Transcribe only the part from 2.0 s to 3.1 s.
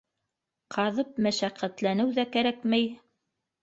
ҙә кәрәкмәй.